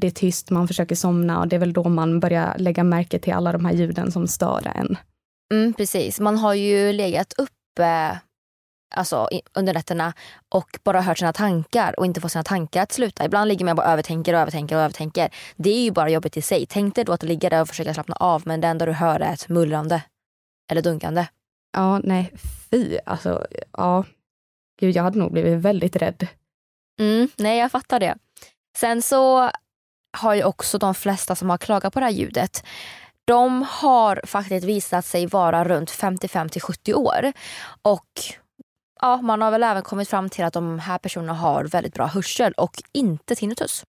[0.02, 3.20] det är tyst, man försöker somna och det är väl då man börjar lägga märke
[3.20, 4.98] till alla de här ljuden som stör en.
[5.54, 6.20] Mm, precis.
[6.20, 8.20] Man har ju legat uppe
[8.96, 10.14] alltså, under nätterna
[10.50, 13.26] och bara hört sina tankar och inte fått sina tankar att sluta.
[13.26, 15.30] Ibland ligger man bara och övertänker och övertänker och övertänker.
[15.56, 16.66] Det är ju bara jobbigt i sig.
[16.70, 19.20] Tänk dig då att ligga där och försöka slappna av men det enda du hör
[19.20, 20.04] är ett mullrande
[20.72, 21.26] eller dunkande.
[21.74, 22.34] Ja, nej,
[22.72, 22.98] fy.
[23.06, 24.06] Alltså, ja.
[24.80, 26.28] Gud, jag hade nog blivit väldigt rädd.
[27.00, 28.16] Mm, nej, jag fattar det.
[28.78, 29.52] Sen så
[30.18, 32.64] har ju också de flesta som har klagat på det här ljudet
[33.26, 37.34] de har faktiskt visat sig vara runt 55 till 70 år.
[37.82, 38.08] Och
[39.02, 42.06] ja, man har väl även kommit fram till att de här personerna har väldigt bra
[42.06, 43.84] hörsel och inte tinnitus.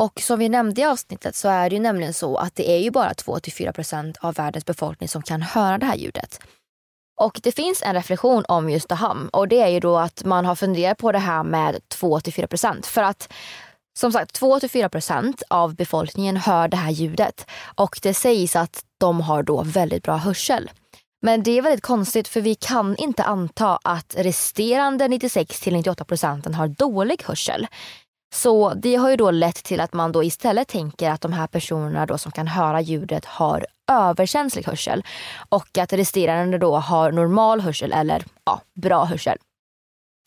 [0.00, 2.78] Och som vi nämnde i avsnittet så är det ju nämligen så att det är
[2.78, 6.40] ju bara 2-4% av världens befolkning som kan höra det här ljudet.
[7.16, 10.44] Och det finns en reflektion om just Daham och det är ju då att man
[10.44, 13.32] har funderat på det här med 2-4% För att
[13.98, 19.42] som sagt 2-4% av befolkningen hör det här ljudet och det sägs att de har
[19.42, 20.70] då väldigt bra hörsel.
[21.22, 26.54] Men det är väldigt konstigt för vi kan inte anta att resterande 96 98 procenten
[26.54, 27.66] har dålig hörsel.
[28.36, 31.46] Så det har ju då lett till att man då istället tänker att de här
[31.46, 35.04] personerna då som kan höra ljudet har överkänslig hörsel
[35.48, 39.38] och att resterande då har normal hörsel eller ja, bra hörsel.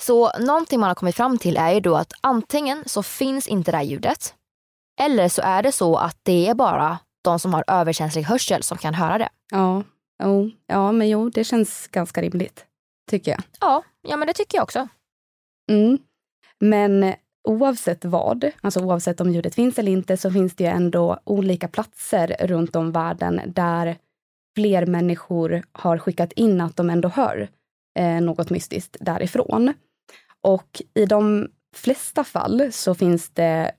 [0.01, 3.71] Så någonting man har kommit fram till är ju då att antingen så finns inte
[3.71, 4.33] det här ljudet
[5.01, 8.77] eller så är det så att det är bara de som har överkänslig hörsel som
[8.77, 9.29] kan höra det.
[9.51, 9.83] Ja,
[10.23, 12.65] oh, ja men jo, det känns ganska rimligt.
[13.09, 13.41] Tycker jag.
[13.59, 14.87] Ja, ja men det tycker jag också.
[15.71, 15.97] Mm.
[16.59, 17.15] Men
[17.47, 21.67] oavsett vad, alltså oavsett om ljudet finns eller inte, så finns det ju ändå olika
[21.67, 23.97] platser runt om världen där
[24.55, 27.49] fler människor har skickat in att de ändå hör
[27.99, 29.73] eh, något mystiskt därifrån.
[30.41, 33.71] Och i de flesta fall så finns det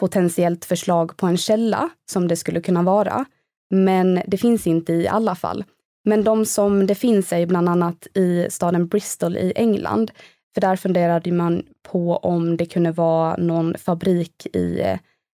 [0.00, 3.24] potentiellt förslag på en källa som det skulle kunna vara.
[3.70, 5.64] Men det finns inte i alla fall.
[6.04, 10.10] Men de som det finns är bland annat i staden Bristol i England.
[10.54, 14.98] För där funderade man på om det kunde vara någon fabrik i eh,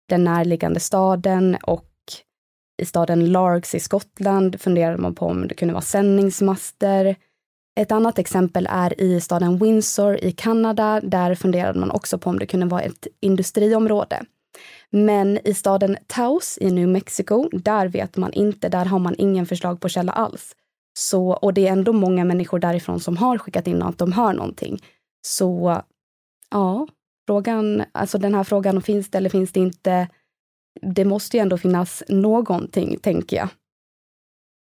[0.08, 1.84] den närliggande staden och
[2.82, 7.16] i staden Largs i Skottland funderade man på om det kunde vara sändningsmaster.
[7.80, 11.00] Ett annat exempel är i staden Windsor i Kanada.
[11.00, 14.22] Där funderade man också på om det kunde vara ett industriområde.
[14.90, 18.68] Men i staden Taos i New Mexico, där vet man inte.
[18.68, 20.56] Där har man ingen förslag på källa alls.
[20.98, 24.32] Så, och det är ändå många människor därifrån som har skickat in att de hör
[24.32, 24.78] någonting.
[25.28, 25.82] Så
[26.50, 26.86] ja,
[27.26, 30.08] frågan, alltså den här frågan, finns det eller finns det inte?
[30.82, 33.48] Det måste ju ändå finnas någonting, tänker jag.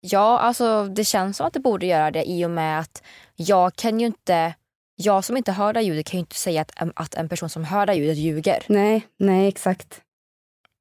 [0.01, 3.03] Ja, alltså det känns som att det borde göra det i och med att
[3.37, 4.55] jag kan ju inte
[4.95, 7.65] jag som inte hör det ljudet kan ju inte säga att, att en person som
[7.65, 8.65] hör det ljudet ljuger.
[8.67, 10.03] Nej, nej exakt.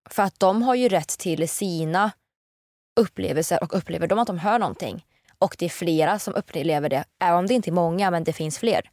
[0.10, 2.12] För att de har ju rätt till sina
[3.00, 5.06] upplevelser och upplever de att de hör någonting
[5.38, 8.34] och det är flera som upplever det, även om det inte är många men det
[8.34, 8.90] finns fler.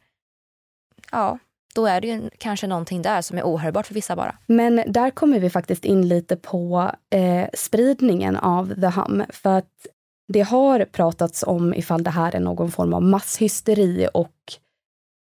[1.11, 1.39] Ja,
[1.75, 4.35] då är det ju kanske någonting där som är ohörbart för vissa bara.
[4.45, 9.23] Men där kommer vi faktiskt in lite på eh, spridningen av The Hum.
[9.29, 9.87] För att
[10.33, 14.33] det har pratats om ifall det här är någon form av masshysteri och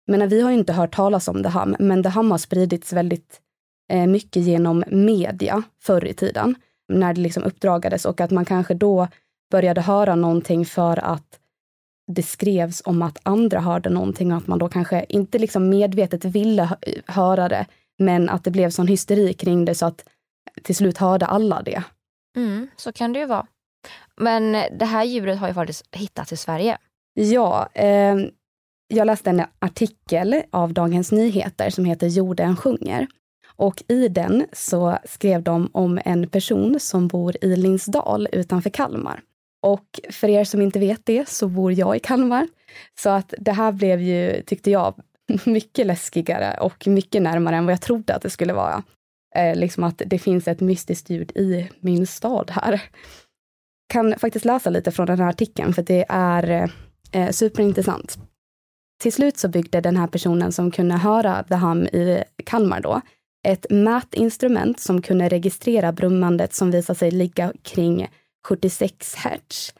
[0.08, 2.94] men vi har ju inte hört talas om The Hum, men The Hum har spridits
[2.94, 3.42] väldigt
[3.92, 6.56] eh, mycket genom media förr i tiden,
[6.94, 9.08] när det liksom uppdragades och att man kanske då
[9.52, 11.40] började höra någonting för att
[12.08, 16.26] det skrevs om att andra hörde någonting och att man då kanske inte liksom medvetet
[16.26, 17.66] ville höra det,
[17.98, 20.06] men att det blev sån hysteri kring det så att
[20.64, 21.84] till slut hörde alla det.
[22.38, 23.48] Mm, så kan det ju vara.
[24.18, 26.78] Men det här djuret har ju faktiskt hittats i Sverige.
[27.14, 28.16] Ja, eh,
[28.88, 33.08] jag läste en artikel av Dagens Nyheter som heter Jorden sjunger.
[33.56, 39.22] Och i den så skrev de om en person som bor i Linsdal utanför Kalmar.
[39.66, 42.48] Och för er som inte vet det så bor jag i Kalmar.
[43.00, 44.94] Så att det här blev ju, tyckte jag,
[45.46, 48.84] mycket läskigare och mycket närmare än vad jag trodde att det skulle vara.
[49.36, 52.82] Eh, liksom att det finns ett mystiskt ljud i min stad här.
[53.94, 56.70] Kan faktiskt läsa lite från den här artikeln för det är eh,
[57.12, 58.18] eh superintressant.
[59.02, 63.02] Till slut så byggde den här personen som kunde höra The Hum i Kalmar då,
[63.48, 68.08] ett mätinstrument som kunde registrera brummandet som visade sig ligga kring
[68.46, 69.74] 76 hertz.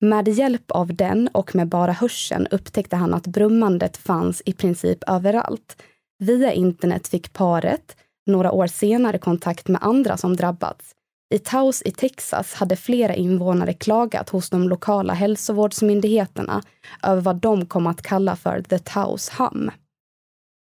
[0.00, 4.98] Med hjälp av den och med bara hörseln upptäckte han att brummandet fanns i princip
[5.06, 5.82] överallt.
[6.18, 7.96] Via internet fick paret
[8.26, 10.94] några år senare kontakt med andra som drabbats.
[11.34, 16.62] I Taos i Texas hade flera invånare klagat hos de lokala hälsovårdsmyndigheterna
[17.02, 19.70] över vad de kom att kalla för The Taos Hum.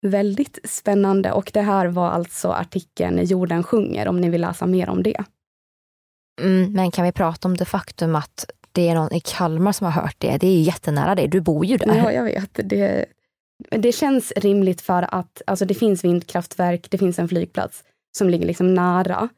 [0.01, 4.89] Väldigt spännande och det här var alltså artikeln Jorden sjunger om ni vill läsa mer
[4.89, 5.24] om det.
[6.42, 9.86] Mm, men kan vi prata om det faktum att det är någon i Kalmar som
[9.86, 10.38] har hört det?
[10.38, 11.96] Det är jättenära dig, du bor ju där.
[11.96, 12.60] Ja, jag vet.
[12.64, 13.06] Det,
[13.70, 17.84] det känns rimligt för att alltså, det finns vindkraftverk, det finns en flygplats
[18.18, 19.30] som ligger liksom nära.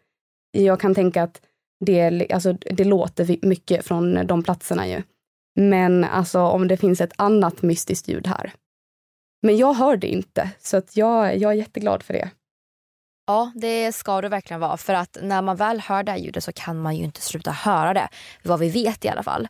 [0.52, 1.42] Jag kan tänka att
[1.86, 5.02] det, alltså, det låter mycket från de platserna ju.
[5.60, 8.54] Men alltså om det finns ett annat mystiskt ljud här.
[9.42, 12.30] Men jag hör det inte, så att jag, jag är jätteglad för det.
[13.30, 14.78] Ja, det ska det verkligen vara.
[14.78, 17.52] För att när man väl hör det här ljudet så kan man ju inte sluta
[17.52, 18.10] höra det.
[18.44, 19.48] Vad vi vet i alla fall.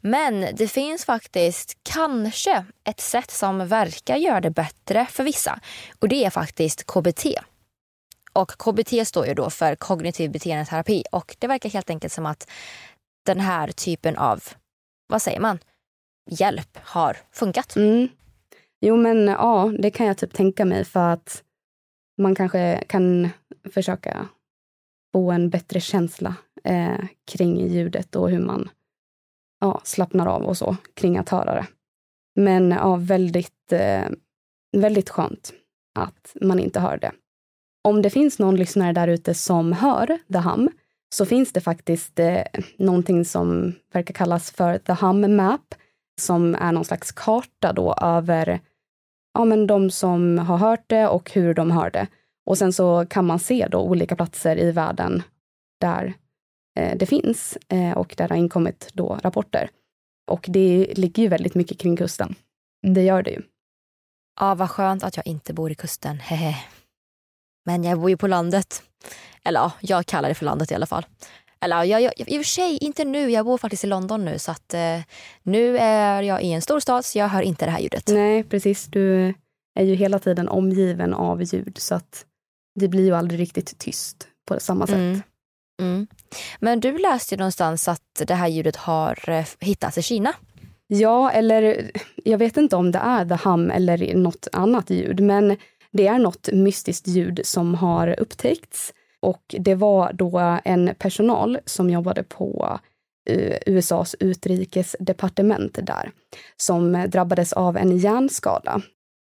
[0.00, 5.60] Men det finns faktiskt kanske ett sätt som verkar göra det bättre för vissa.
[5.98, 7.26] Och det är faktiskt KBT.
[8.32, 12.50] Och KBT står ju då för kognitiv beteendeterapi och det verkar helt enkelt som att
[13.26, 14.44] den här typen av,
[15.08, 15.58] vad säger man,
[16.30, 17.76] hjälp har funkat.
[17.76, 18.08] Mm.
[18.80, 21.42] Jo men ja, det kan jag typ tänka mig för att
[22.18, 23.28] man kanske kan
[23.72, 24.28] försöka
[25.12, 28.70] få en bättre känsla eh, kring ljudet och hur man
[29.60, 31.66] ja, slappnar av och så kring att höra det.
[32.34, 34.08] Men ja, väldigt, eh,
[34.76, 35.52] väldigt skönt
[35.98, 37.12] att man inte hör det.
[37.84, 40.70] Om det finns någon lyssnare där ute som hör The Hum
[41.14, 42.42] så finns det faktiskt eh,
[42.78, 45.74] någonting som verkar kallas för The Hum Map
[46.20, 48.60] som är någon slags karta då över
[49.38, 52.06] ja, men de som har hört det och hur de hör det.
[52.46, 55.22] Och sen så kan man se då olika platser i världen
[55.80, 56.14] där
[56.78, 59.70] eh, det finns eh, och där det har inkommit då rapporter.
[60.30, 62.34] Och det ligger ju väldigt mycket kring kusten.
[62.82, 63.42] Det gör det ju.
[64.40, 66.20] Ja, vad skönt att jag inte bor i kusten.
[66.20, 66.56] Hehe.
[67.64, 68.82] Men jag bor ju på landet.
[69.44, 71.06] Eller ja, jag kallar det för landet i alla fall.
[71.60, 74.38] Eller jag, jag, i och för sig inte nu, jag bor faktiskt i London nu
[74.38, 75.00] så att eh,
[75.42, 78.08] nu är jag i en stor stad så jag hör inte det här ljudet.
[78.08, 78.84] Nej, precis.
[78.84, 79.34] Du
[79.78, 82.24] är ju hela tiden omgiven av ljud så att
[82.80, 84.96] det blir ju aldrig riktigt tyst på samma sätt.
[84.96, 85.22] Mm.
[85.82, 86.06] Mm.
[86.60, 90.34] Men du läste ju någonstans att det här ljudet har eh, hittats i Kina.
[90.86, 91.90] Ja, eller
[92.24, 95.56] jag vet inte om det är the hum eller något annat ljud, men
[95.90, 98.92] det är något mystiskt ljud som har upptäckts.
[99.22, 102.78] Och det var då en personal som jobbade på
[103.30, 106.12] eh, USAs utrikesdepartement där,
[106.56, 108.82] som drabbades av en hjärnskada.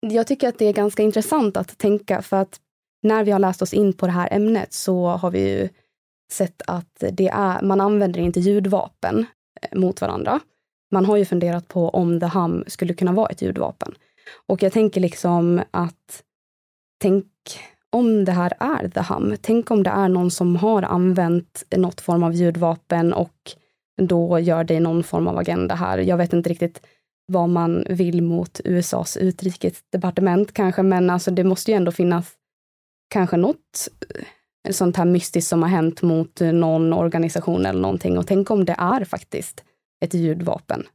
[0.00, 2.60] Jag tycker att det är ganska intressant att tänka för att
[3.02, 5.68] när vi har läst oss in på det här ämnet så har vi ju
[6.32, 9.26] sett att det är, man använder inte ljudvapen
[9.60, 10.40] eh, mot varandra.
[10.90, 13.94] Man har ju funderat på om the hum skulle kunna vara ett ljudvapen.
[14.46, 16.22] Och jag tänker liksom att
[17.00, 17.26] tänk
[17.92, 19.36] om det här är the hum.
[19.40, 23.52] Tänk om det är någon som har använt något form av ljudvapen och
[24.02, 25.98] då gör det någon form av agenda här.
[25.98, 26.82] Jag vet inte riktigt
[27.26, 32.32] vad man vill mot USAs utrikesdepartement kanske, men alltså det måste ju ändå finnas
[33.08, 33.88] kanske något
[34.64, 38.18] eh, sånt här mystiskt som har hänt mot någon organisation eller någonting.
[38.18, 39.64] Och tänk om det är faktiskt
[40.04, 40.86] ett ljudvapen.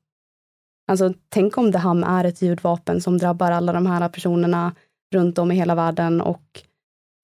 [0.87, 4.75] Alltså tänk om det Hum är ett ljudvapen som drabbar alla de här personerna
[5.13, 6.63] runt om i hela världen och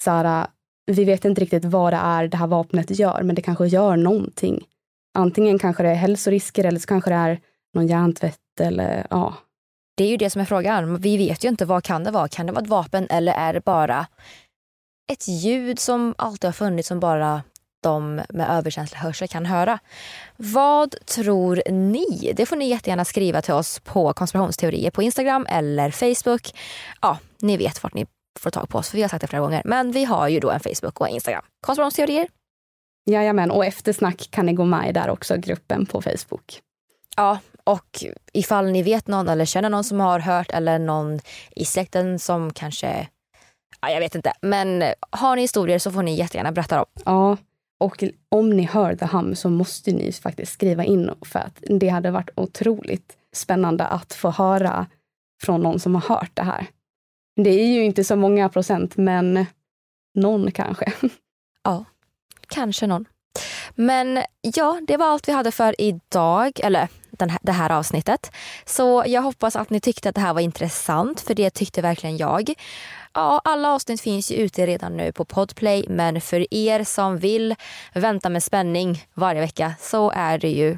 [0.04, 0.48] så här, äh,
[0.86, 3.96] vi vet inte riktigt vad det är det här vapnet gör, men det kanske gör
[3.98, 4.64] någonting.
[5.14, 7.40] Antingen kanske det är hälsorisker eller så kanske det är
[7.74, 9.34] någon hjärntvätt eller ja.
[9.98, 10.98] Det är ju det som är frågan.
[10.98, 12.28] Vi vet ju inte vad kan det vara.
[12.28, 14.08] Kan det vara ett vapen eller är det bara
[15.12, 17.42] ett ljud som alltid har funnits som bara
[17.84, 19.80] de med överkänslig hörsel kan höra.
[20.38, 22.34] Vad tror ni?
[22.36, 26.52] Det får ni jättegärna skriva till oss på konspirationsteorier på Instagram eller Facebook.
[27.02, 28.06] Ja, ni vet vart ni
[28.40, 29.62] får tag på oss, för vi har sagt det flera gånger.
[29.66, 31.44] Men vi har ju då en Facebook och Instagram.
[31.62, 32.28] Konspirationsteorier.
[33.06, 36.62] Jajamän, och eftersnack kan ni gå med i där också, gruppen på Facebook.
[37.16, 41.20] Ja, och ifall ni vet någon eller känner någon som har hört eller någon
[41.52, 43.08] i släkten som kanske
[43.82, 44.34] ja, jag vet inte.
[44.42, 46.86] Men har ni historier så får ni jättegärna berätta dem.
[47.06, 47.38] Ja,
[47.80, 51.90] och om ni hör The Hum så måste ni faktiskt skriva in för att det
[51.90, 54.86] hade varit otroligt spännande att få höra
[55.42, 56.68] från någon som har hört det här.
[57.44, 59.46] Det är ju inte så många procent, men
[60.16, 60.94] någon kanske.
[61.64, 61.86] Ja,
[62.48, 63.06] kanske någon.
[63.76, 68.32] Men ja, det var allt vi hade för idag, eller den här, det här avsnittet.
[68.66, 72.18] Så jag hoppas att ni tyckte att det här var intressant, för det tyckte verkligen
[72.18, 72.54] jag.
[73.14, 77.56] Ja, alla avsnitt finns ju ute redan nu på Podplay, men för er som vill
[77.94, 80.78] vänta med spänning varje vecka så är det ju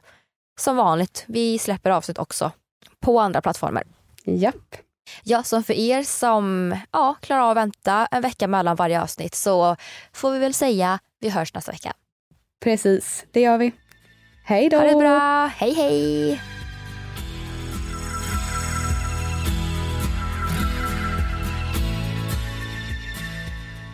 [0.59, 1.24] som vanligt.
[1.28, 2.51] Vi släpper avsnitt också
[2.99, 3.84] på andra plattformar.
[4.24, 4.76] Japp.
[5.24, 9.36] Ja, så för er som ja, klarar av att vänta en vecka mellan varje avsnitt
[9.36, 9.76] så
[10.14, 11.93] får vi väl säga vi hörs nästa vecka.
[12.64, 13.72] Precis, det gör vi.
[14.45, 14.78] Hej då!
[14.78, 16.41] Ha det bra, hej hej!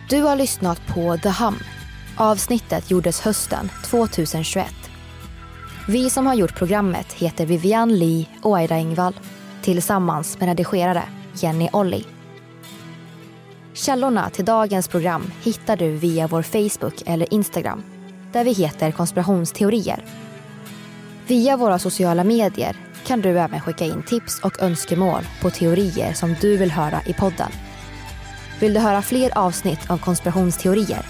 [0.10, 1.60] Du har lyssnat på The Hum.
[2.18, 4.66] Avsnittet gjordes hösten 2021.
[5.88, 9.14] Vi som har gjort programmet heter Vivian Lee och Aida Engvall
[9.68, 11.04] tillsammans med redigerare
[11.34, 12.06] Jenny Olli.
[13.74, 17.84] Källorna till dagens program hittar du via vår Facebook eller Instagram
[18.34, 20.06] där vi heter konspirationsteorier.
[21.28, 26.36] Via våra sociala medier kan du även skicka in tips och önskemål på teorier som
[26.42, 27.52] du vill höra i podden.
[28.60, 31.06] Vill du höra fler avsnitt av konspirationsteorier?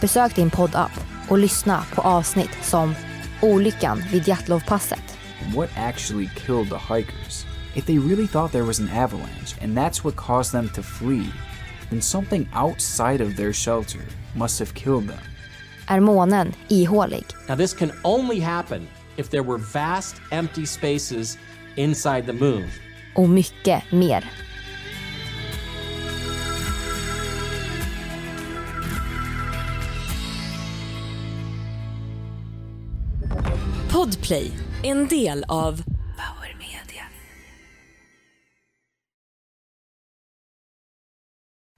[0.00, 0.92] Besök din poddapp
[1.28, 2.94] och lyssna på avsnitt som
[3.42, 5.18] Olyckan vid Jatlovpasset.
[5.54, 7.55] What actually killed the hikers?
[7.76, 11.30] If they really thought there was an avalanche and that's what caused them to flee,
[11.90, 14.00] then something outside of their shelter
[14.34, 15.20] must have killed them.
[15.86, 17.24] Är månen ihålig?
[17.48, 21.36] Now, this can only happen if there were vast empty spaces
[21.76, 22.70] inside the moon.
[23.14, 24.24] Och mycket mer.
[33.88, 34.50] Podplay,
[34.82, 35.82] en del av